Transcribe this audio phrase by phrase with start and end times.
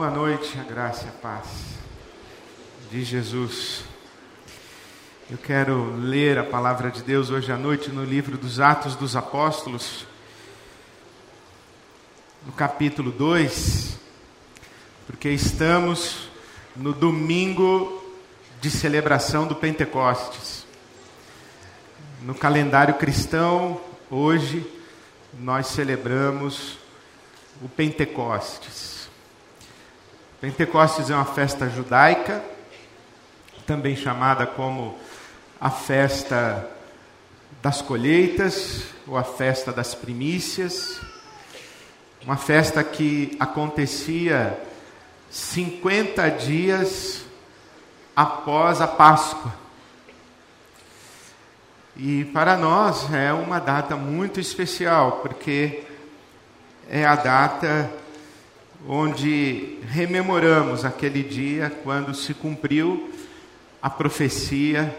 [0.00, 1.46] Boa noite, a graça e a paz
[2.90, 3.84] de Jesus.
[5.30, 9.14] Eu quero ler a palavra de Deus hoje à noite no livro dos Atos dos
[9.14, 10.06] Apóstolos,
[12.46, 13.98] no capítulo 2,
[15.06, 16.30] porque estamos
[16.74, 18.02] no domingo
[18.58, 20.64] de celebração do Pentecostes.
[22.22, 23.78] No calendário cristão,
[24.10, 24.66] hoje,
[25.38, 26.78] nós celebramos
[27.60, 28.99] o Pentecostes.
[30.40, 32.42] Pentecostes é uma festa judaica,
[33.66, 34.98] também chamada como
[35.60, 36.66] a festa
[37.60, 40.98] das colheitas ou a festa das primícias.
[42.24, 44.58] Uma festa que acontecia
[45.30, 47.22] 50 dias
[48.16, 49.52] após a Páscoa.
[51.94, 55.84] E para nós é uma data muito especial, porque
[56.88, 57.99] é a data
[58.88, 63.10] onde rememoramos aquele dia quando se cumpriu
[63.82, 64.94] a profecia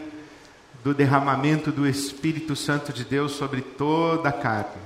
[0.83, 4.81] do derramamento do Espírito Santo de Deus sobre toda a carne.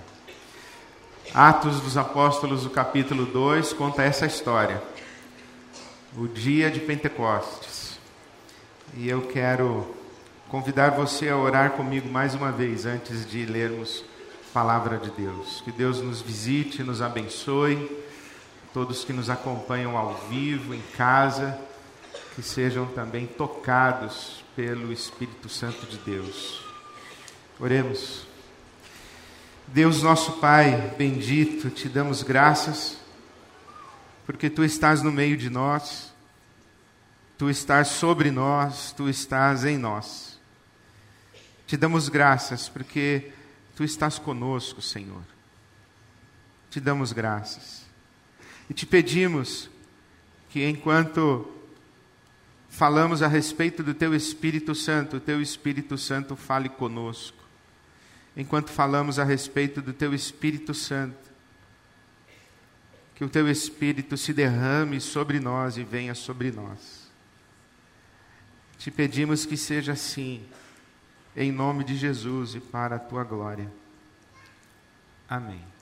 [1.34, 4.82] Atos dos Apóstolos, o capítulo 2, conta essa história.
[6.18, 8.00] O dia de Pentecostes.
[8.96, 9.96] E eu quero
[10.48, 14.04] convidar você a orar comigo mais uma vez antes de lermos
[14.50, 15.62] a palavra de Deus.
[15.62, 18.05] Que Deus nos visite, nos abençoe
[18.76, 21.58] todos que nos acompanham ao vivo, em casa,
[22.36, 26.62] que sejam também tocados pelo Espírito Santo de Deus.
[27.58, 28.28] Oremos.
[29.66, 32.98] Deus nosso Pai, bendito, te damos graças,
[34.26, 36.14] porque tu estás no meio de nós,
[37.38, 40.38] tu estás sobre nós, tu estás em nós.
[41.66, 43.32] Te damos graças, porque
[43.74, 45.24] tu estás conosco, Senhor.
[46.70, 47.85] Te damos graças.
[48.70, 49.70] E te pedimos
[50.50, 51.52] que enquanto
[52.70, 57.38] falamos a respeito do teu Espírito Santo, o teu Espírito Santo fale conosco.
[58.36, 61.26] Enquanto falamos a respeito do teu Espírito Santo,
[63.16, 67.10] que o teu Espírito se derrame sobre nós e venha sobre nós.
[68.78, 70.46] Te pedimos que seja assim,
[71.36, 73.72] em nome de Jesus e para a tua glória.
[75.30, 75.75] Amém.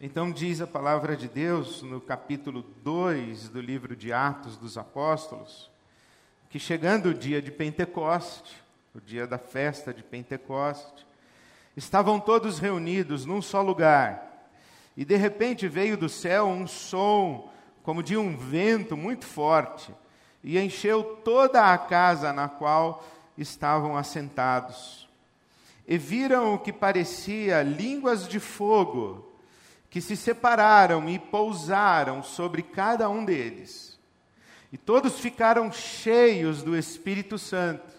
[0.00, 5.70] Então diz a palavra de Deus no capítulo 2 do livro de Atos dos Apóstolos,
[6.50, 8.60] que chegando o dia de Pentecoste,
[8.92, 11.06] o dia da festa de Pentecoste,
[11.76, 14.50] estavam todos reunidos num só lugar,
[14.96, 17.50] e de repente veio do céu um som
[17.84, 19.94] como de um vento muito forte,
[20.42, 23.06] e encheu toda a casa na qual
[23.38, 25.08] estavam assentados.
[25.86, 29.33] E viram o que parecia línguas de fogo,
[29.94, 33.96] que se separaram e pousaram sobre cada um deles.
[34.72, 37.94] E todos ficaram cheios do Espírito Santo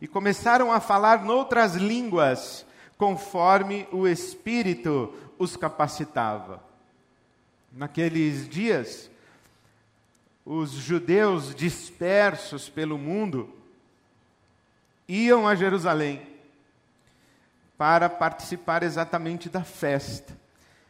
[0.00, 2.64] e começaram a falar noutras línguas,
[2.96, 6.62] conforme o Espírito os capacitava.
[7.72, 9.10] Naqueles dias,
[10.44, 13.52] os judeus dispersos pelo mundo
[15.08, 16.24] iam a Jerusalém
[17.76, 20.45] para participar exatamente da festa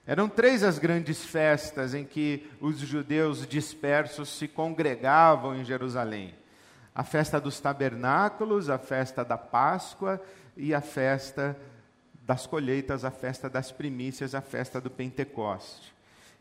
[0.06, 6.32] eram três as grandes festas em que os judeus dispersos se congregavam em Jerusalém:
[6.94, 10.22] a festa dos tabernáculos, a festa da Páscoa
[10.56, 11.58] e a festa
[12.24, 15.92] das colheitas, a festa das primícias, a festa do Pentecoste.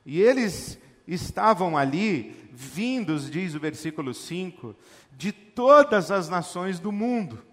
[0.06, 4.76] E eles estavam ali, vindos, diz o versículo 5,
[5.12, 7.44] de todas as nações do mundo.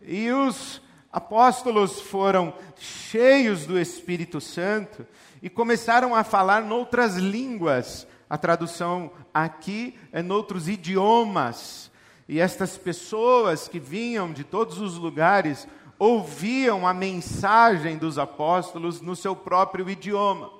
[0.00, 0.80] E os
[1.12, 5.06] apóstolos foram cheios do Espírito Santo
[5.42, 8.06] e começaram a falar noutras línguas.
[8.28, 11.90] A tradução aqui é noutros idiomas.
[12.28, 15.66] E estas pessoas que vinham de todos os lugares
[15.98, 20.50] ouviam a mensagem dos apóstolos no seu próprio idioma.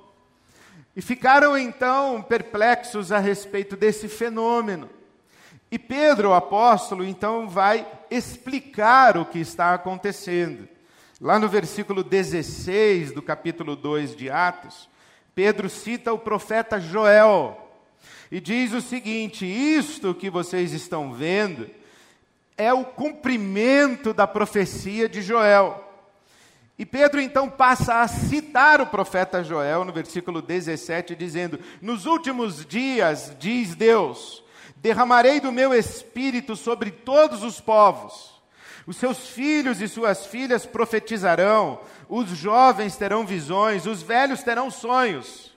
[0.96, 4.90] E ficaram então perplexos a respeito desse fenômeno.
[5.70, 10.68] E Pedro, o apóstolo, então vai explicar o que está acontecendo.
[11.20, 14.88] Lá no versículo 16 do capítulo 2 de Atos,
[15.34, 17.70] Pedro cita o profeta Joel
[18.32, 21.68] e diz o seguinte: Isto que vocês estão vendo
[22.56, 25.86] é o cumprimento da profecia de Joel.
[26.78, 32.64] E Pedro então passa a citar o profeta Joel no versículo 17, dizendo: Nos últimos
[32.64, 34.42] dias, diz Deus,
[34.80, 38.40] Derramarei do meu espírito sobre todos os povos.
[38.86, 45.49] Os seus filhos e suas filhas profetizarão, os jovens terão visões, os velhos terão sonhos.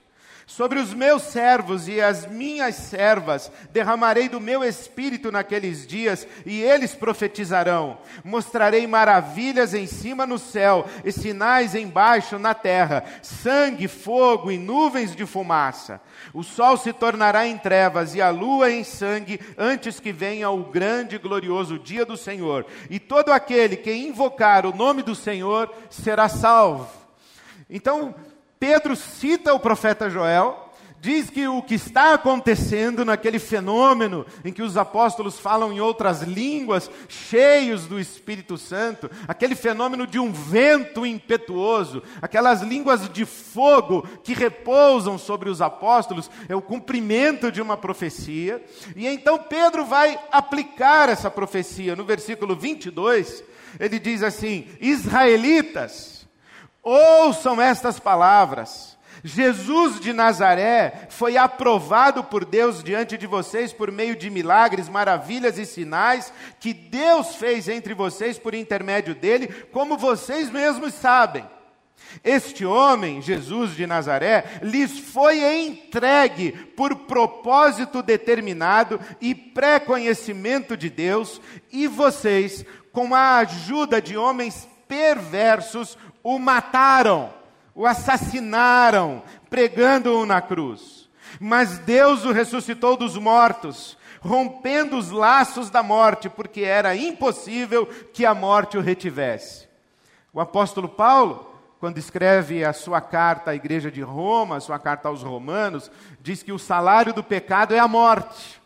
[0.46, 6.60] Sobre os meus servos e as minhas servas derramarei do meu espírito naqueles dias, e
[6.60, 7.96] eles profetizarão.
[8.22, 15.16] Mostrarei maravilhas em cima no céu e sinais embaixo na terra: sangue, fogo e nuvens
[15.16, 15.98] de fumaça.
[16.34, 20.64] O sol se tornará em trevas e a lua em sangue, antes que venha o
[20.64, 22.66] grande e glorioso dia do Senhor.
[22.90, 26.86] E todo aquele que invocar o nome do Senhor será salvo.
[27.68, 28.14] Então,
[28.66, 34.62] Pedro cita o profeta Joel, diz que o que está acontecendo naquele fenômeno em que
[34.62, 41.04] os apóstolos falam em outras línguas, cheios do Espírito Santo, aquele fenômeno de um vento
[41.04, 47.76] impetuoso, aquelas línguas de fogo que repousam sobre os apóstolos, é o cumprimento de uma
[47.76, 48.64] profecia.
[48.96, 51.94] E então Pedro vai aplicar essa profecia.
[51.94, 53.44] No versículo 22,
[53.78, 56.13] ele diz assim: Israelitas,
[56.84, 58.94] Ouçam estas palavras.
[59.26, 65.56] Jesus de Nazaré foi aprovado por Deus diante de vocês por meio de milagres, maravilhas
[65.56, 71.48] e sinais que Deus fez entre vocês por intermédio dele, como vocês mesmos sabem.
[72.22, 81.40] Este homem, Jesus de Nazaré, lhes foi entregue por propósito determinado e pré-conhecimento de Deus,
[81.72, 87.30] e vocês, com a ajuda de homens perversos, o mataram,
[87.74, 91.08] o assassinaram, pregando-o na cruz.
[91.38, 98.24] Mas Deus o ressuscitou dos mortos, rompendo os laços da morte, porque era impossível que
[98.24, 99.68] a morte o retivesse.
[100.32, 105.08] O apóstolo Paulo, quando escreve a sua carta à igreja de Roma, a sua carta
[105.08, 105.90] aos romanos,
[106.22, 108.60] diz que o salário do pecado é a morte.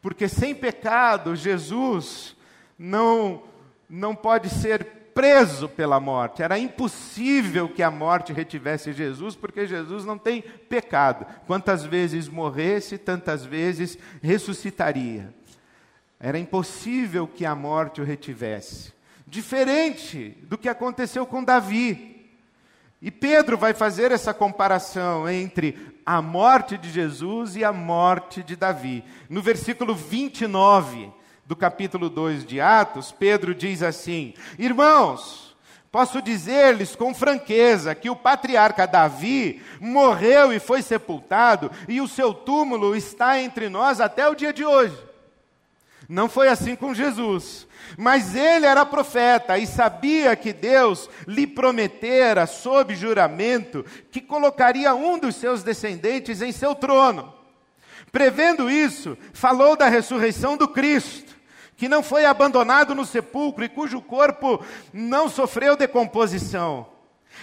[0.00, 2.34] Porque sem pecado, Jesus
[2.78, 3.42] não,
[3.88, 6.42] não pode ser preso pela morte.
[6.42, 11.24] Era impossível que a morte retivesse Jesus, porque Jesus não tem pecado.
[11.46, 15.32] Quantas vezes morresse, tantas vezes ressuscitaria.
[16.18, 18.92] Era impossível que a morte o retivesse.
[19.26, 22.14] Diferente do que aconteceu com Davi.
[23.00, 28.56] E Pedro vai fazer essa comparação entre a morte de Jesus e a morte de
[28.56, 29.04] Davi.
[29.28, 31.12] No versículo 29,
[31.46, 35.54] do capítulo 2 de Atos, Pedro diz assim: Irmãos,
[35.92, 42.32] posso dizer-lhes com franqueza que o patriarca Davi morreu e foi sepultado, e o seu
[42.32, 44.96] túmulo está entre nós até o dia de hoje.
[46.08, 47.66] Não foi assim com Jesus.
[47.96, 55.18] Mas ele era profeta e sabia que Deus lhe prometera, sob juramento, que colocaria um
[55.18, 57.32] dos seus descendentes em seu trono.
[58.10, 61.34] Prevendo isso, falou da ressurreição do Cristo
[61.76, 66.86] que não foi abandonado no sepulcro e cujo corpo não sofreu decomposição.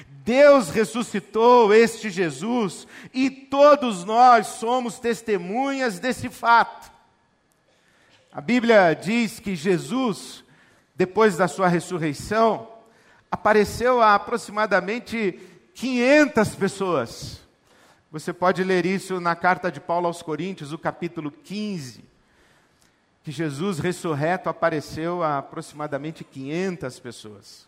[0.07, 6.91] Deus ressuscitou este Jesus e todos nós somos testemunhas desse fato.
[8.31, 10.43] A Bíblia diz que Jesus,
[10.95, 12.69] depois da sua ressurreição,
[13.29, 15.37] apareceu a aproximadamente
[15.73, 17.41] 500 pessoas.
[18.11, 22.11] Você pode ler isso na carta de Paulo aos Coríntios, o capítulo 15
[23.23, 27.67] que Jesus ressurreto apareceu a aproximadamente 500 pessoas.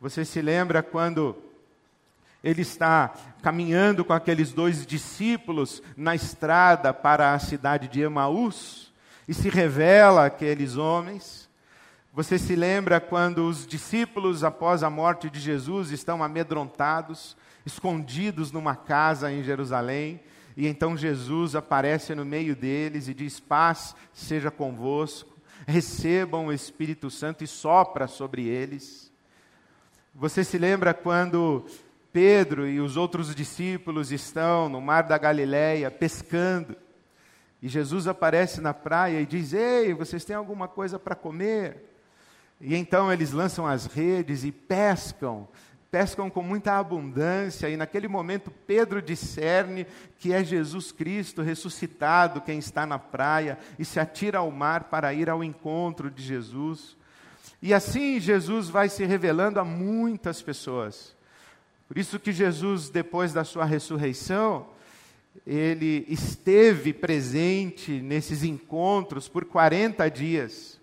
[0.00, 1.36] Você se lembra quando
[2.42, 8.92] ele está caminhando com aqueles dois discípulos na estrada para a cidade de Emaús
[9.26, 11.48] e se revela aqueles homens?
[12.12, 18.76] Você se lembra quando os discípulos, após a morte de Jesus, estão amedrontados, escondidos numa
[18.76, 20.20] casa em Jerusalém?
[20.56, 27.10] E então Jesus aparece no meio deles e diz: Paz seja convosco, recebam o Espírito
[27.10, 29.12] Santo e sopra sobre eles.
[30.14, 31.66] Você se lembra quando
[32.12, 36.76] Pedro e os outros discípulos estão no mar da Galileia pescando?
[37.60, 41.90] E Jesus aparece na praia e diz: Ei, vocês têm alguma coisa para comer?
[42.60, 45.48] E então eles lançam as redes e pescam
[45.94, 49.86] pescam com muita abundância, e naquele momento Pedro discerne
[50.18, 55.14] que é Jesus Cristo ressuscitado quem está na praia e se atira ao mar para
[55.14, 56.96] ir ao encontro de Jesus.
[57.62, 61.14] E assim Jesus vai se revelando a muitas pessoas.
[61.86, 64.66] Por isso que Jesus, depois da sua ressurreição,
[65.46, 70.73] ele esteve presente nesses encontros por 40 dias.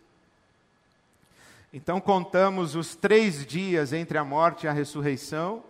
[1.73, 5.63] Então contamos os três dias entre a morte e a ressurreição,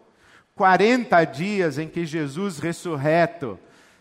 [0.56, 3.60] 40 dias em que Jesus ressurreto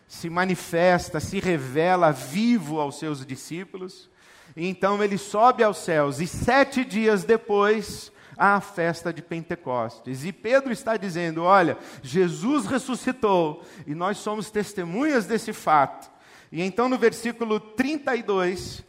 [0.08, 4.08] se manifesta, se revela vivo aos seus discípulos,
[4.56, 10.24] e então ele sobe aos céus, e sete dias depois à festa de Pentecostes.
[10.24, 16.10] E Pedro está dizendo: olha, Jesus ressuscitou e nós somos testemunhas desse fato.
[16.50, 18.82] E então no versículo 32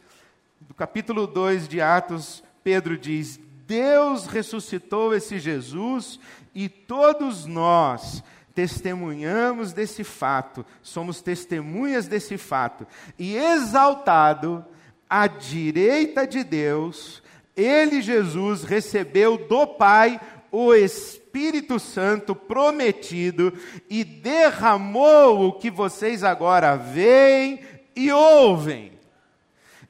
[0.62, 6.18] do capítulo 2 de Atos, Pedro diz: Deus ressuscitou esse Jesus
[6.54, 8.22] e todos nós
[8.54, 12.86] testemunhamos desse fato, somos testemunhas desse fato.
[13.18, 14.64] E exaltado
[15.08, 17.22] à direita de Deus,
[17.56, 23.52] ele, Jesus, recebeu do Pai o Espírito Santo prometido
[23.88, 27.60] e derramou o que vocês agora veem
[27.96, 28.92] e ouvem.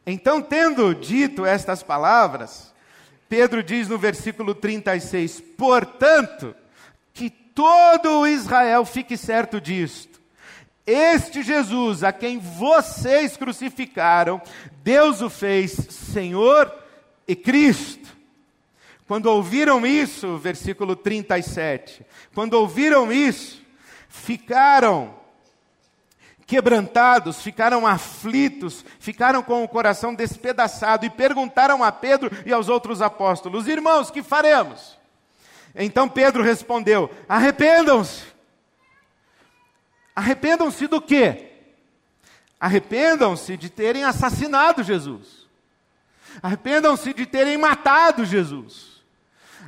[0.06, 2.72] Então, tendo dito estas palavras,
[3.28, 6.54] Pedro diz no versículo 36: Portanto,
[7.14, 10.20] que todo o Israel fique certo disto.
[10.84, 14.42] Este Jesus, a quem vocês crucificaram,
[14.82, 16.74] Deus o fez Senhor
[17.26, 18.08] e Cristo.
[19.06, 22.04] Quando ouviram isso, versículo 37,
[22.34, 23.62] quando ouviram isso,
[24.08, 25.14] ficaram
[26.52, 33.00] quebrantados, ficaram aflitos, ficaram com o coração despedaçado e perguntaram a Pedro e aos outros
[33.00, 34.98] apóstolos: Irmãos, que faremos?
[35.74, 38.24] Então Pedro respondeu: Arrependam-se.
[40.14, 41.52] Arrependam-se do quê?
[42.60, 45.48] Arrependam-se de terem assassinado Jesus.
[46.42, 49.02] Arrependam-se de terem matado Jesus.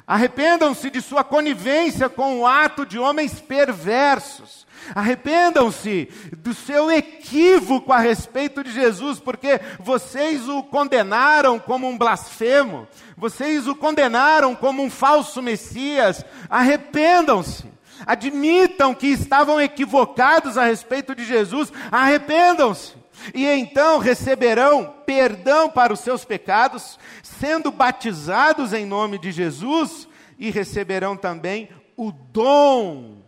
[0.06, 4.66] Arrependam-se de sua conivência com o ato de homens perversos.
[4.94, 12.88] Arrependam-se do seu equívoco a respeito de Jesus, porque vocês o condenaram como um blasfemo,
[13.16, 16.24] vocês o condenaram como um falso Messias.
[16.50, 17.72] Arrependam-se.
[18.04, 21.72] Admitam que estavam equivocados a respeito de Jesus.
[21.90, 23.04] Arrependam-se.
[23.32, 30.50] E então receberão perdão para os seus pecados, sendo batizados em nome de Jesus, e
[30.50, 33.23] receberão também o dom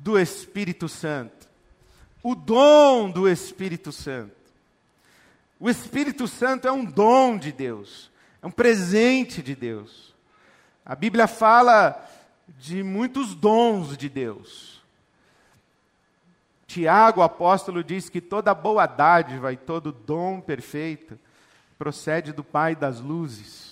[0.00, 1.48] do Espírito Santo.
[2.22, 4.34] O dom do Espírito Santo.
[5.58, 8.10] O Espírito Santo é um dom de Deus,
[8.42, 10.14] é um presente de Deus.
[10.84, 12.08] A Bíblia fala
[12.58, 14.80] de muitos dons de Deus.
[16.66, 21.18] Tiago, apóstolo, diz que toda boa dádiva e todo dom perfeito
[21.78, 23.69] procede do Pai das luzes.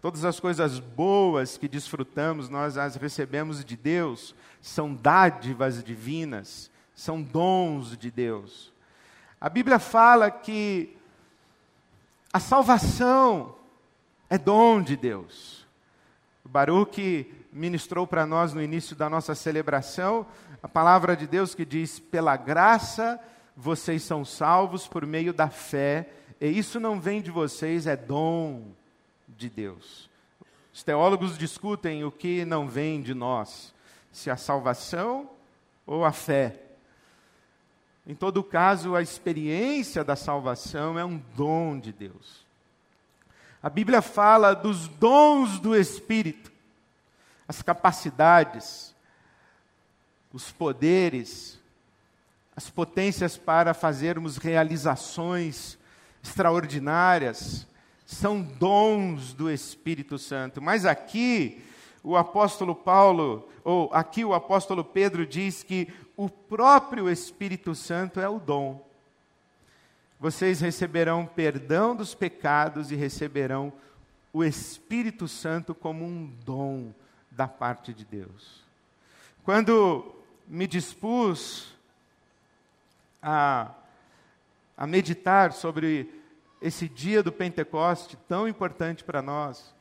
[0.00, 7.22] Todas as coisas boas que desfrutamos, nós as recebemos de Deus, são dádivas divinas, são
[7.22, 8.72] dons de Deus.
[9.40, 10.96] A Bíblia fala que
[12.32, 13.54] a salvação
[14.28, 15.66] é dom de Deus.
[16.44, 20.26] O Baruch ministrou para nós no início da nossa celebração
[20.62, 23.18] a palavra de Deus que diz: pela graça
[23.56, 28.74] vocês são salvos por meio da fé, e isso não vem de vocês, é dom
[29.36, 30.08] de Deus.
[30.72, 33.74] Os teólogos discutem o que não vem de nós
[34.12, 35.30] se a salvação
[35.86, 36.62] ou a fé.
[38.06, 42.46] Em todo caso, a experiência da salvação é um dom de Deus.
[43.62, 46.52] A Bíblia fala dos dons do Espírito,
[47.48, 48.94] as capacidades,
[50.32, 51.58] os poderes,
[52.54, 55.78] as potências para fazermos realizações
[56.22, 57.66] extraordinárias,
[58.06, 60.62] são dons do Espírito Santo.
[60.62, 61.62] Mas aqui,
[62.04, 68.28] o apóstolo Paulo, ou aqui o apóstolo Pedro diz que o próprio Espírito Santo é
[68.28, 68.86] o dom.
[70.20, 73.72] Vocês receberão perdão dos pecados e receberão
[74.32, 76.94] o Espírito Santo como um dom
[77.30, 78.64] da parte de Deus.
[79.44, 80.14] Quando
[80.46, 81.74] me dispus
[83.20, 83.72] a,
[84.76, 86.15] a meditar sobre
[86.60, 89.74] esse dia do Pentecoste tão importante para nós,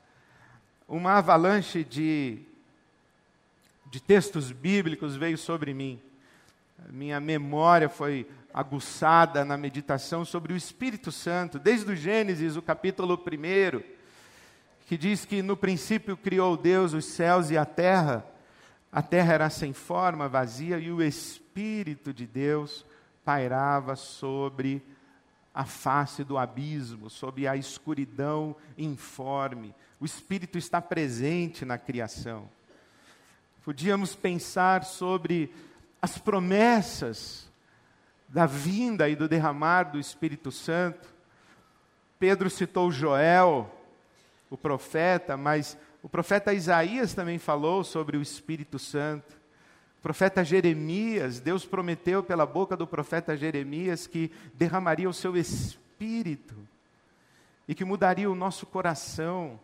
[0.88, 2.40] uma avalanche de,
[3.88, 6.00] de textos bíblicos veio sobre mim.
[6.90, 13.16] Minha memória foi aguçada na meditação sobre o Espírito Santo, desde o Gênesis, o capítulo
[13.16, 13.82] 1,
[14.86, 18.26] que diz que no princípio criou Deus os céus e a terra.
[18.92, 22.86] A terra era sem forma, vazia, e o Espírito de Deus
[23.26, 24.82] pairava sobre
[25.56, 29.74] a face do abismo, sobre a escuridão informe.
[30.02, 32.50] O Espírito está presente na criação.
[33.64, 35.50] Podíamos pensar sobre
[36.02, 37.50] as promessas
[38.28, 41.08] da vinda e do derramar do Espírito Santo.
[42.20, 43.74] Pedro citou Joel,
[44.50, 49.45] o profeta, mas o profeta Isaías também falou sobre o Espírito Santo.
[50.06, 56.56] Profeta Jeremias, Deus prometeu pela boca do profeta Jeremias que derramaria o seu espírito
[57.68, 59.60] e que mudaria o nosso coração.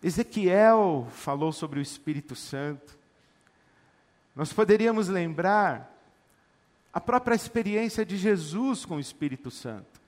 [0.00, 2.96] Ezequiel falou sobre o Espírito Santo.
[4.36, 5.92] Nós poderíamos lembrar
[6.92, 10.00] a própria experiência de Jesus com o Espírito Santo.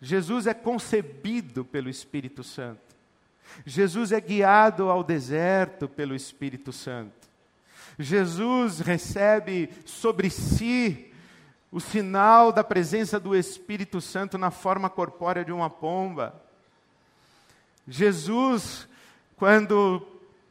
[0.00, 2.80] Jesus é concebido pelo Espírito Santo.
[3.66, 7.23] Jesus é guiado ao deserto pelo Espírito Santo.
[7.98, 11.12] Jesus recebe sobre si
[11.70, 16.40] o sinal da presença do Espírito Santo na forma corpórea de uma pomba.
[17.86, 18.88] Jesus,
[19.36, 20.06] quando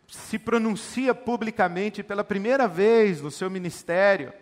[0.07, 4.33] se pronuncia publicamente pela primeira vez no seu ministério,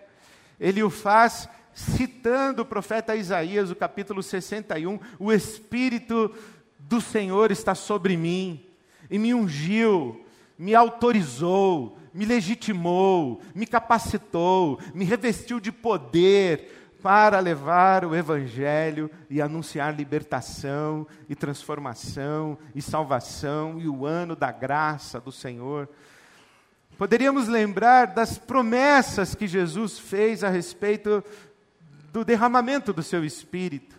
[0.59, 6.35] ele o faz citando o profeta Isaías, o capítulo 61, o Espírito
[6.79, 8.65] do Senhor está sobre mim
[9.09, 10.25] e me ungiu,
[10.57, 19.41] me autorizou, me legitimou, me capacitou, me revestiu de poder para levar o Evangelho e
[19.41, 25.89] anunciar libertação e transformação e salvação e o ano da graça do Senhor.
[26.97, 31.23] Poderíamos lembrar das promessas que Jesus fez a respeito
[32.11, 33.95] do derramamento do seu Espírito.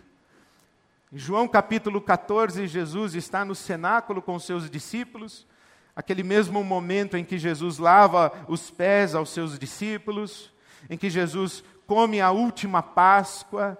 [1.11, 5.45] Em João capítulo 14, Jesus está no cenáculo com seus discípulos,
[5.95, 10.51] aquele mesmo momento em que Jesus lava os pés aos seus discípulos,
[10.89, 13.77] em que Jesus come a última Páscoa,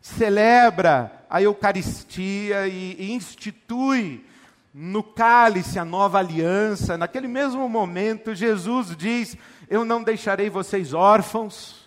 [0.00, 4.24] celebra a Eucaristia e, e institui
[4.72, 6.96] no cálice a nova aliança.
[6.96, 9.36] Naquele mesmo momento, Jesus diz:
[9.68, 11.86] Eu não deixarei vocês órfãos.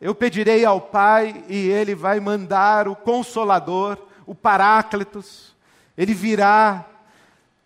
[0.00, 5.54] Eu pedirei ao Pai e Ele vai mandar o Consolador, o Paráclitos.
[5.96, 6.84] Ele virá,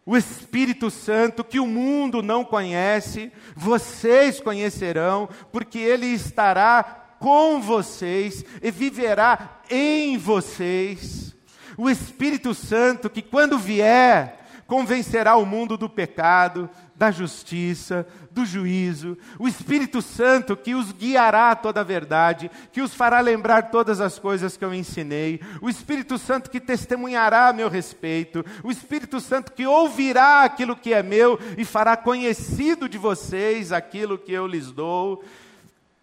[0.06, 6.84] o Espírito Santo, que o mundo não conhece, vocês conhecerão, porque Ele estará
[7.18, 11.34] com vocês e viverá em vocês.
[11.76, 19.18] O Espírito Santo, que quando vier, convencerá o mundo do pecado, da justiça, do juízo,
[19.38, 24.00] o Espírito Santo que os guiará a toda a verdade, que os fará lembrar todas
[24.00, 29.20] as coisas que eu ensinei, o Espírito Santo que testemunhará a meu respeito, o Espírito
[29.20, 34.46] Santo que ouvirá aquilo que é meu e fará conhecido de vocês aquilo que eu
[34.46, 35.22] lhes dou.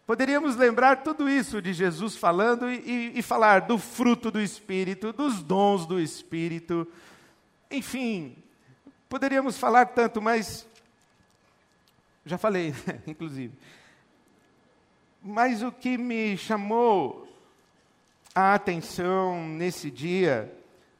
[0.06, 2.76] Poderíamos lembrar tudo isso de Jesus falando e,
[3.16, 6.88] e, e falar do fruto do Espírito, dos dons do Espírito,
[7.72, 8.36] enfim,
[9.10, 10.68] poderíamos falar tanto, mas
[12.26, 12.74] já falei,
[13.06, 13.54] inclusive.
[15.22, 17.28] Mas o que me chamou
[18.36, 20.54] a atenção nesse dia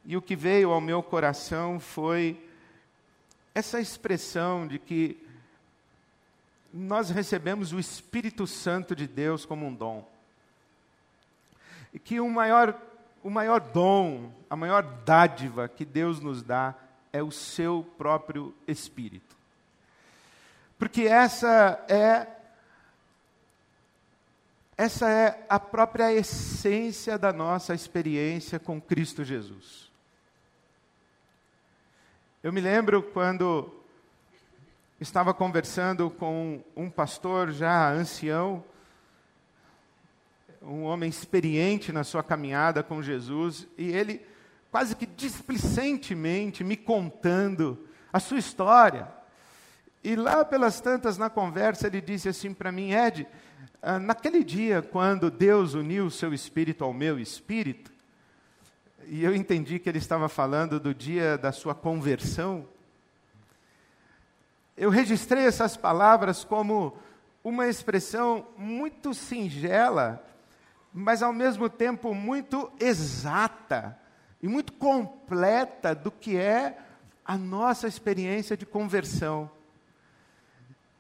[0.06, 2.40] e o que veio ao meu coração foi
[3.56, 5.22] essa expressão de que
[6.74, 10.08] nós recebemos o Espírito Santo de Deus como um dom.
[11.94, 12.76] E que o maior,
[13.24, 16.74] o maior dom, a maior dádiva que Deus nos dá
[17.12, 19.33] é o seu próprio Espírito.
[20.84, 22.28] Porque essa é
[24.76, 29.90] essa é a própria essência da nossa experiência com Cristo Jesus.
[32.44, 33.74] Eu me lembro quando
[35.00, 38.62] estava conversando com um pastor já ancião,
[40.62, 44.22] um homem experiente na sua caminhada com Jesus, e ele
[44.70, 49.23] quase que displicentemente me contando a sua história
[50.04, 53.26] e lá pelas tantas na conversa ele disse assim para mim, Ed,
[53.82, 57.92] ah, naquele dia quando Deus uniu o seu espírito ao meu espírito,
[59.06, 62.68] e eu entendi que ele estava falando do dia da sua conversão,
[64.76, 66.98] eu registrei essas palavras como
[67.44, 70.26] uma expressão muito singela,
[70.94, 73.98] mas ao mesmo tempo muito exata
[74.42, 76.78] e muito completa do que é
[77.24, 79.50] a nossa experiência de conversão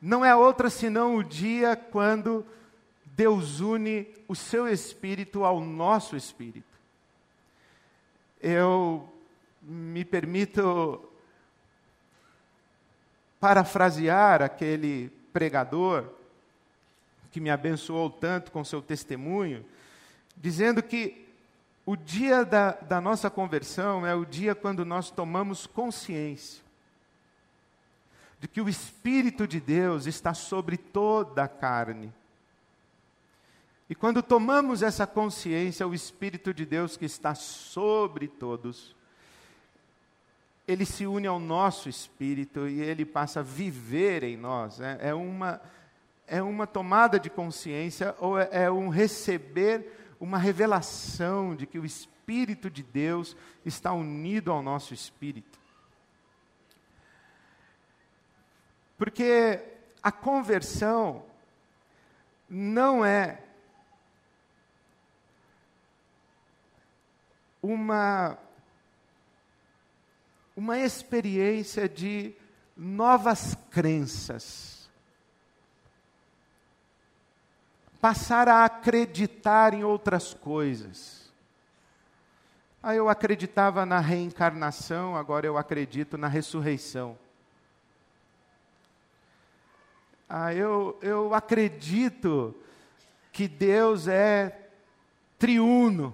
[0.05, 2.45] não é outra senão o dia quando
[3.05, 6.77] Deus une o seu espírito ao nosso espírito.
[8.41, 9.07] Eu
[9.61, 11.09] me permito
[13.39, 16.09] parafrasear aquele pregador
[17.31, 19.65] que me abençoou tanto com seu testemunho,
[20.35, 21.25] dizendo que
[21.85, 26.62] o dia da, da nossa conversão é o dia quando nós tomamos consciência
[28.43, 32.11] de que o Espírito de Deus está sobre toda a carne.
[33.89, 38.97] E quando tomamos essa consciência, o Espírito de Deus que está sobre todos,
[40.67, 44.81] ele se une ao nosso espírito e ele passa a viver em nós.
[44.81, 45.61] É, é uma,
[46.27, 51.85] é uma tomada de consciência ou é, é um receber uma revelação de que o
[51.85, 55.62] Espírito de Deus está unido ao nosso espírito.
[59.03, 59.59] Porque
[60.01, 61.25] a conversão
[62.47, 63.37] não é
[67.61, 68.37] uma
[70.55, 72.33] uma experiência de
[72.77, 74.89] novas crenças.
[77.99, 81.29] Passar a acreditar em outras coisas.
[82.81, 87.21] Ah, eu acreditava na reencarnação, agora eu acredito na ressurreição.
[90.27, 92.55] Ah, eu, eu acredito
[93.31, 94.69] que Deus é
[95.37, 96.13] triuno.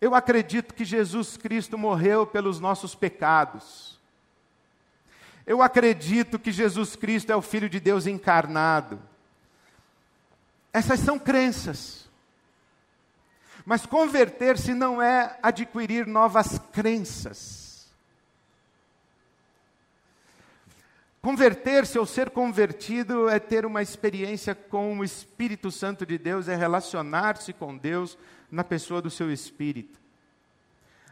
[0.00, 3.98] Eu acredito que Jesus Cristo morreu pelos nossos pecados.
[5.46, 9.00] Eu acredito que Jesus Cristo é o Filho de Deus encarnado.
[10.72, 12.08] Essas são crenças.
[13.66, 17.59] Mas converter-se não é adquirir novas crenças.
[21.22, 26.56] Converter-se ou ser convertido é ter uma experiência com o Espírito Santo de Deus, é
[26.56, 28.16] relacionar-se com Deus
[28.50, 30.00] na pessoa do seu espírito.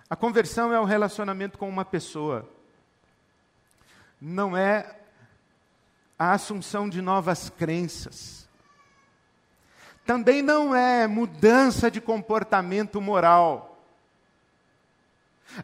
[0.09, 2.49] A conversão é o relacionamento com uma pessoa,
[4.19, 4.99] não é
[6.19, 8.49] a assunção de novas crenças.
[10.07, 13.68] Também não é mudança de comportamento moral.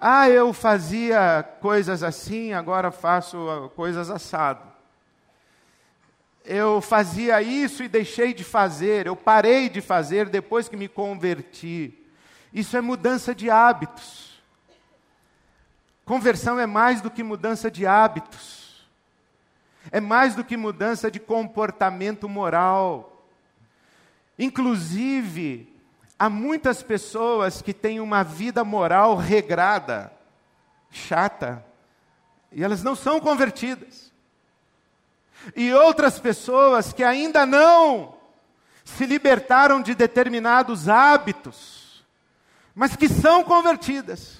[0.00, 4.72] Ah, eu fazia coisas assim, agora faço coisas assado.
[6.44, 11.98] Eu fazia isso e deixei de fazer, eu parei de fazer depois que me converti.
[12.52, 14.42] Isso é mudança de hábitos.
[16.04, 18.86] Conversão é mais do que mudança de hábitos,
[19.90, 23.26] é mais do que mudança de comportamento moral.
[24.38, 25.73] Inclusive,
[26.18, 30.12] há muitas pessoas que têm uma vida moral regrada,
[30.90, 31.64] chata,
[32.52, 34.12] e elas não são convertidas.
[35.54, 38.16] E outras pessoas que ainda não
[38.84, 42.04] se libertaram de determinados hábitos,
[42.74, 44.38] mas que são convertidas.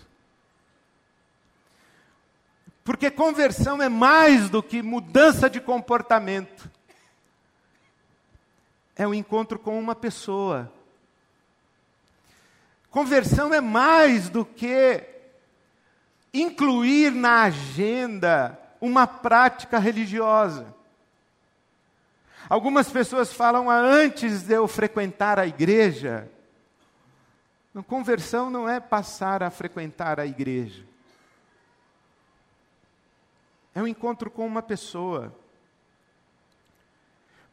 [2.85, 6.71] Porque conversão é mais do que mudança de comportamento.
[8.95, 10.71] É o um encontro com uma pessoa.
[12.95, 15.03] Conversão é mais do que
[16.33, 20.73] incluir na agenda uma prática religiosa.
[22.49, 26.31] Algumas pessoas falam ah, antes de eu frequentar a igreja.
[27.89, 30.85] Conversão não é passar a frequentar a igreja.
[33.75, 35.35] É um encontro com uma pessoa.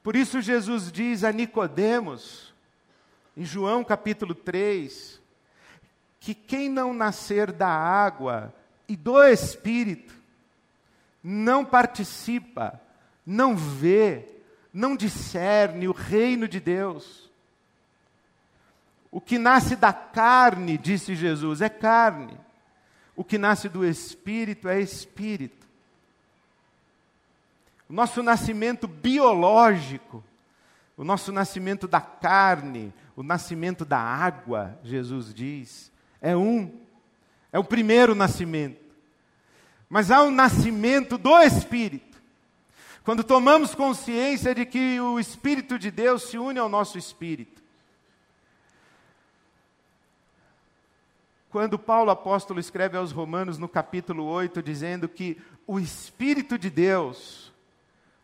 [0.04, 2.54] Por isso Jesus diz a Nicodemos,
[3.36, 5.20] em João capítulo 3,
[6.22, 8.56] que quem não nascer da água
[8.88, 10.16] e do espírito
[11.22, 12.80] não participa,
[13.26, 14.30] não vê,
[14.74, 17.30] não discerne o reino de Deus.
[19.12, 22.40] O que nasce da carne, disse Jesus, é carne.
[23.18, 25.62] O que nasce do espírito é espírito
[27.92, 30.24] o nosso nascimento biológico,
[30.96, 35.91] o nosso nascimento da carne, o nascimento da água, Jesus diz,
[36.22, 36.72] é um,
[37.52, 38.80] é o primeiro nascimento.
[39.90, 42.22] Mas há o nascimento do Espírito.
[43.04, 47.62] Quando tomamos consciência de que o Espírito de Deus se une ao nosso espírito.
[51.50, 57.52] Quando Paulo apóstolo escreve aos Romanos no capítulo 8, dizendo que o Espírito de Deus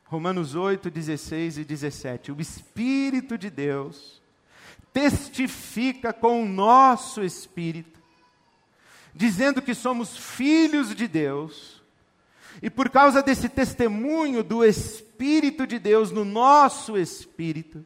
[0.07, 2.31] Romanos 8, 16 e 17.
[2.31, 4.21] O Espírito de Deus
[4.97, 8.01] testifica com o nosso espírito,
[9.13, 11.83] dizendo que somos filhos de Deus,
[12.63, 17.85] e por causa desse testemunho do Espírito de Deus no nosso espírito,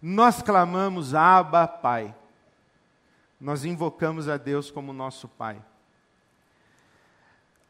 [0.00, 2.14] nós clamamos Abba, Pai.
[3.38, 5.62] Nós invocamos a Deus como nosso Pai.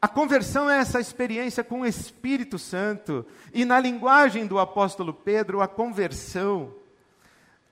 [0.01, 3.25] A conversão é essa experiência com o Espírito Santo.
[3.53, 6.73] E na linguagem do apóstolo Pedro, a conversão,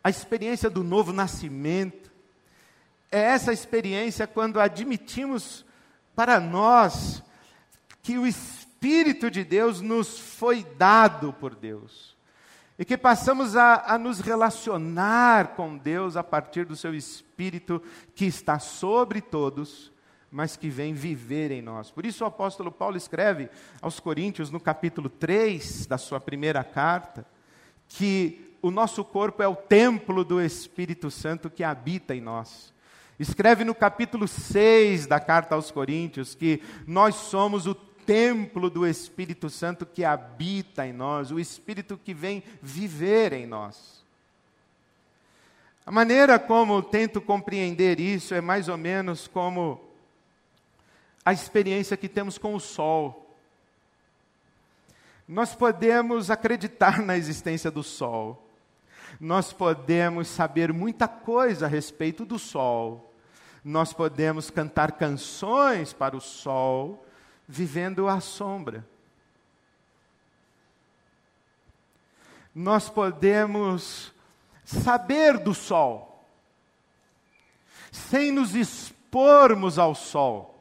[0.05, 2.11] a experiência do novo nascimento,
[3.11, 5.65] é essa experiência quando admitimos
[6.15, 7.23] para nós
[8.03, 12.15] que o Espírito de Deus nos foi dado por Deus.
[12.77, 17.81] E que passamos a, a nos relacionar com Deus a partir do seu Espírito
[18.13, 19.91] que está sobre todos
[20.29, 21.89] mas que vem viver em nós.
[21.89, 23.49] Por isso o apóstolo Paulo escreve
[23.81, 27.25] aos Coríntios, no capítulo 3 da sua primeira carta,
[27.87, 32.73] que o nosso corpo é o templo do Espírito Santo que habita em nós.
[33.19, 39.51] Escreve no capítulo 6 da carta aos Coríntios que nós somos o templo do Espírito
[39.51, 44.03] Santo que habita em nós, o Espírito que vem viver em nós.
[45.85, 49.79] A maneira como tento compreender isso é mais ou menos como
[51.23, 53.37] a experiência que temos com o sol.
[55.27, 58.41] Nós podemos acreditar na existência do sol,
[59.19, 63.13] nós podemos saber muita coisa a respeito do sol,
[63.63, 67.05] nós podemos cantar canções para o sol,
[67.47, 68.87] vivendo à sombra.
[72.53, 74.13] Nós podemos
[74.63, 76.23] saber do sol,
[77.91, 80.55] sem nos expormos ao sol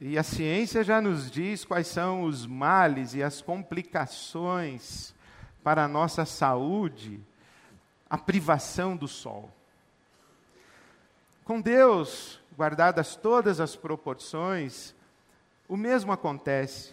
[0.00, 5.14] e a ciência já nos diz quais são os males e as complicações
[5.66, 7.20] para a nossa saúde,
[8.08, 9.50] a privação do sol.
[11.44, 14.94] Com Deus, guardadas todas as proporções,
[15.68, 16.92] o mesmo acontece.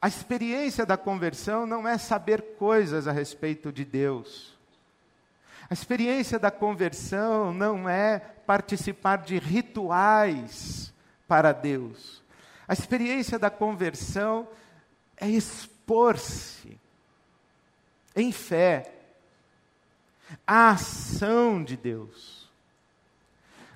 [0.00, 4.56] A experiência da conversão não é saber coisas a respeito de Deus.
[5.68, 10.94] A experiência da conversão não é participar de rituais
[11.28, 12.22] para Deus.
[12.66, 14.48] A experiência da conversão
[15.14, 16.85] é expor-se
[18.16, 18.92] em fé
[20.46, 22.50] à ação de Deus,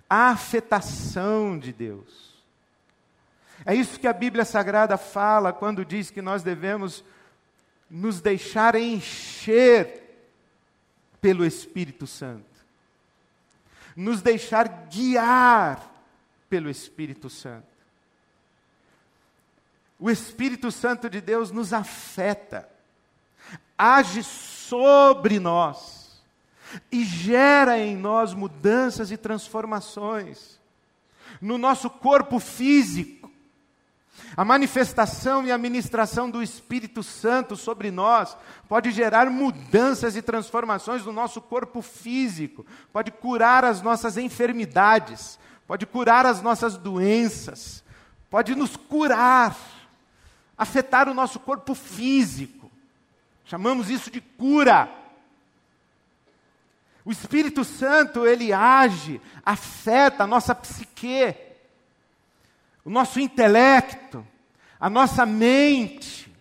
[0.08, 2.30] à afetação de Deus.
[3.64, 7.04] É isso que a Bíblia Sagrada fala quando diz que nós devemos
[7.90, 10.00] nos deixar encher
[11.20, 12.46] pelo Espírito Santo,
[13.94, 15.90] nos deixar guiar
[16.48, 17.68] pelo Espírito Santo.
[19.98, 22.66] O Espírito Santo de Deus nos afeta,
[23.80, 26.20] age sobre nós
[26.92, 30.60] e gera em nós mudanças e transformações
[31.40, 33.30] no nosso corpo físico.
[34.36, 38.36] A manifestação e a ministração do Espírito Santo sobre nós
[38.68, 45.86] pode gerar mudanças e transformações no nosso corpo físico, pode curar as nossas enfermidades, pode
[45.86, 47.82] curar as nossas doenças,
[48.28, 49.56] pode nos curar,
[50.56, 52.59] afetar o nosso corpo físico.
[53.50, 54.88] Chamamos isso de cura.
[57.04, 61.34] O Espírito Santo, ele age, afeta a nossa psique,
[62.84, 64.24] o nosso intelecto,
[64.78, 66.32] a nossa mente,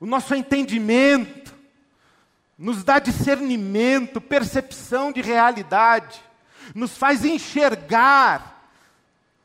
[0.00, 1.54] o nosso entendimento,
[2.56, 6.22] nos dá discernimento, percepção de realidade
[6.74, 8.70] nos faz enxergar,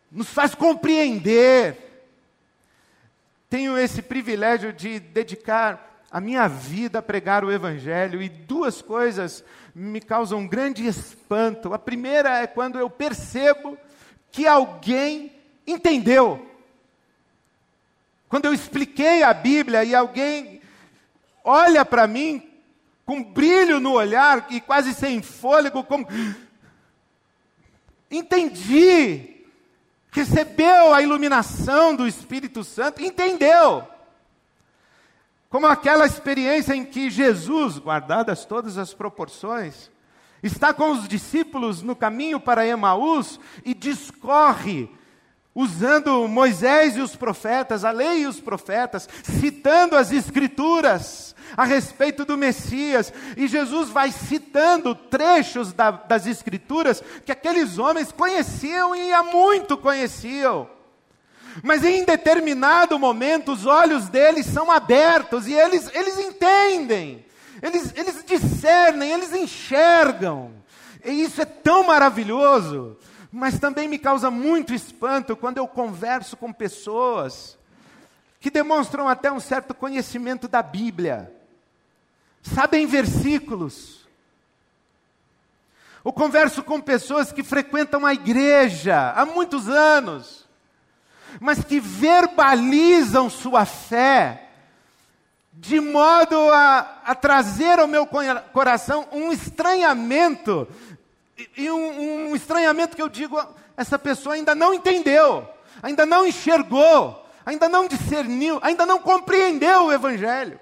[0.09, 2.07] nos faz compreender.
[3.49, 9.43] Tenho esse privilégio de dedicar a minha vida a pregar o Evangelho e duas coisas
[9.75, 11.73] me causam grande espanto.
[11.73, 13.77] A primeira é quando eu percebo
[14.31, 15.29] que alguém
[15.67, 16.49] entendeu.
[18.29, 20.61] Quando eu expliquei a Bíblia e alguém
[21.43, 22.49] olha para mim
[23.05, 26.07] com brilho no olhar e quase sem fôlego, como
[28.09, 29.43] entendi,
[30.11, 33.94] recebeu a iluminação do Espírito Santo, entendeu.
[35.55, 39.89] Como aquela experiência em que Jesus, guardadas todas as proporções,
[40.43, 44.89] está com os discípulos no caminho para Emaús e discorre
[45.55, 52.25] usando Moisés e os profetas, a lei e os profetas, citando as Escrituras a respeito
[52.25, 53.13] do Messias.
[53.37, 59.77] E Jesus vai citando trechos da, das Escrituras que aqueles homens conheciam e há muito
[59.77, 60.74] conheciam.
[61.63, 67.25] Mas em determinado momento os olhos deles são abertos e eles, eles entendem,
[67.61, 70.51] eles, eles discernem, eles enxergam.
[71.03, 72.97] E isso é tão maravilhoso
[73.37, 77.57] mas também me causa muito espanto quando eu converso com pessoas
[78.39, 81.33] que demonstram até um certo conhecimento da Bíblia,
[82.41, 84.07] sabem versículos.
[86.01, 90.44] Ou converso com pessoas que frequentam a igreja há muitos anos,
[91.39, 94.41] mas que verbalizam sua fé
[95.53, 98.07] de modo a, a trazer ao meu
[98.51, 100.67] coração um estranhamento
[101.57, 103.41] e um, um estranhamento que eu digo,
[103.75, 105.47] essa pessoa ainda não entendeu,
[105.81, 110.59] ainda não enxergou, ainda não discerniu, ainda não compreendeu o Evangelho.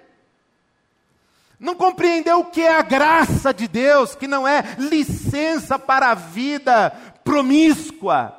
[1.58, 6.14] Não compreendeu o que é a graça de Deus, que não é licença para a
[6.14, 6.90] vida
[7.22, 8.38] promíscua.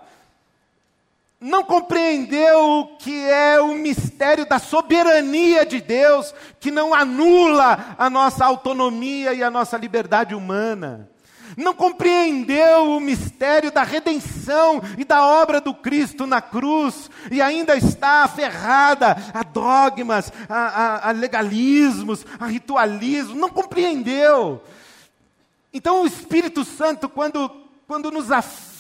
[1.46, 8.10] Não compreendeu o que é o mistério da soberania de Deus, que não anula a
[8.10, 11.08] nossa autonomia e a nossa liberdade humana
[11.56, 17.78] não compreendeu o mistério da redenção e da obra do Cristo na cruz, e ainda
[17.78, 24.62] está aferrada a dogmas, a, a, a legalismos, a ritualismo, não compreendeu.
[25.74, 27.50] Então o Espírito Santo, quando,
[27.88, 28.32] quando nos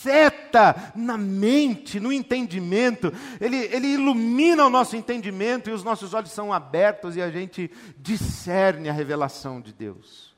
[0.06, 6.32] afeta na mente, no entendimento, ele, ele ilumina o nosso entendimento e os nossos olhos
[6.32, 10.34] são abertos e a gente discerne a revelação de Deus.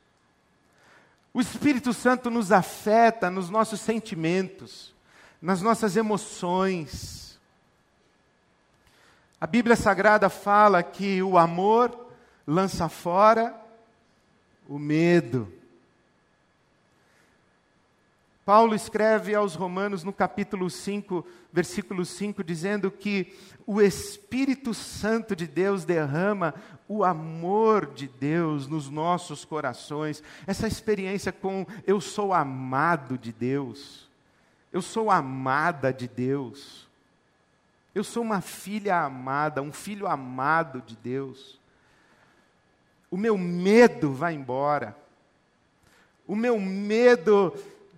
[1.34, 4.96] O Espírito Santo nos afeta nos nossos sentimentos,
[5.42, 7.40] nas nossas emoções.
[9.40, 12.08] A Bíblia Sagrada fala que o amor
[12.46, 13.54] lança fora
[14.68, 15.52] o medo.
[18.48, 25.46] Paulo escreve aos Romanos no capítulo 5, versículo 5, dizendo que o Espírito Santo de
[25.46, 26.54] Deus derrama
[26.88, 30.24] o amor de Deus nos nossos corações.
[30.48, 34.10] Essa experiência com eu sou amado de Deus,
[34.72, 36.88] eu sou amada de Deus,
[37.94, 41.60] eu sou uma filha amada, um filho amado de Deus.
[43.12, 44.96] O meu medo vai embora,
[46.26, 47.54] o meu medo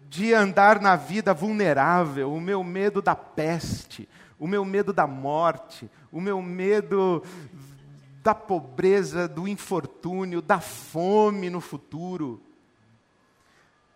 [0.10, 5.90] de andar na vida vulnerável, o meu medo da peste, o meu medo da morte,
[6.12, 7.24] o meu medo
[8.24, 12.42] da pobreza, do infortúnio, da fome no futuro.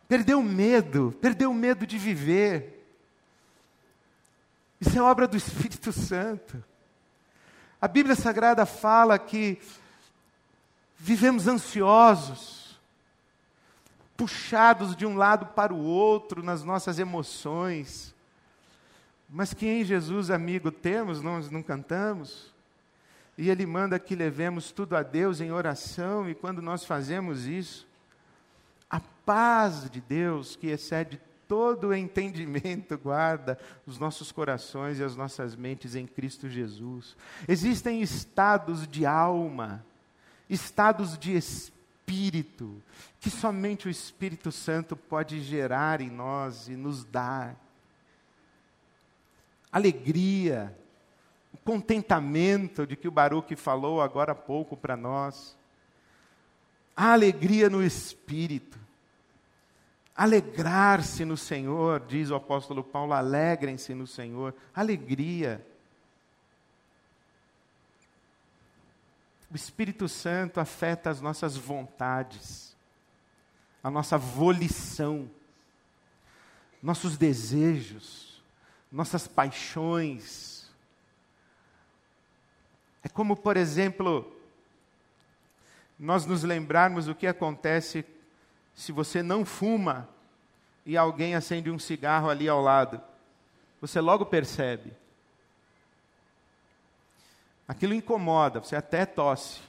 [0.08, 2.86] Perdeu o medo, perdeu o medo de viver.
[4.80, 6.64] Isso é obra do Espírito Santo.
[7.82, 9.60] A Bíblia Sagrada fala que
[10.96, 12.63] vivemos ansiosos,
[14.16, 18.14] puxados de um lado para o outro nas nossas emoções.
[19.30, 22.54] Mas que em Jesus, amigo, temos, nós não cantamos.
[23.38, 27.88] E Ele manda que levemos tudo a Deus em oração, e quando nós fazemos isso,
[28.88, 35.16] a paz de Deus, que excede todo o entendimento, guarda os nossos corações e as
[35.16, 37.18] nossas mentes em Cristo Jesus.
[37.48, 39.84] Existem estados de alma,
[40.48, 42.82] estados de espírito espírito,
[43.20, 47.56] que somente o Espírito Santo pode gerar em nós e nos dar.
[49.72, 50.78] Alegria,
[51.54, 55.58] o contentamento de que o Baruque falou agora há pouco para nós.
[56.96, 58.78] A alegria no espírito.
[60.16, 64.54] Alegrar-se no Senhor, diz o apóstolo Paulo, alegrem-se no Senhor.
[64.76, 65.66] Alegria.
[69.54, 72.76] O Espírito Santo afeta as nossas vontades,
[73.84, 75.30] a nossa volição,
[76.82, 78.42] nossos desejos,
[78.92, 80.72] nossas paixões.
[83.04, 84.36] É como, por exemplo,
[86.00, 88.04] nós nos lembrarmos o que acontece
[88.74, 90.10] se você não fuma
[90.84, 93.00] e alguém acende um cigarro ali ao lado.
[93.80, 94.94] Você logo percebe.
[97.68, 99.62] Aquilo incomoda, você até tosse.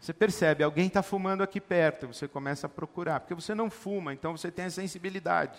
[0.00, 4.12] Você percebe, alguém está fumando aqui perto, você começa a procurar, porque você não fuma,
[4.12, 5.58] então você tem a sensibilidade.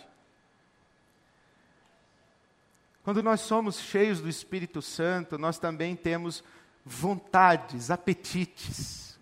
[3.03, 6.43] Quando nós somos cheios do Espírito Santo, nós também temos
[6.85, 9.17] vontades, apetites.